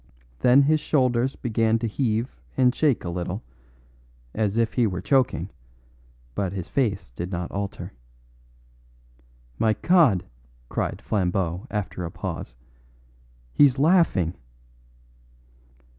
Then 0.39 0.63
his 0.63 0.79
old 0.81 1.13
shoulders 1.13 1.35
began 1.35 1.77
to 1.77 1.85
heave 1.85 2.35
and 2.57 2.73
shake 2.73 3.03
a 3.05 3.09
little, 3.09 3.43
as 4.33 4.57
if 4.57 4.73
he 4.73 4.87
were 4.87 4.99
choking, 4.99 5.51
but 6.33 6.53
his 6.53 6.67
face 6.67 7.11
did 7.11 7.31
not 7.31 7.51
alter. 7.51 7.93
"My 9.59 9.73
God!" 9.73 10.25
cried 10.69 11.03
Flambeau 11.03 11.67
after 11.69 12.03
a 12.03 12.09
pause, 12.09 12.55
"he's 13.53 13.77
laughing!" 13.77 14.33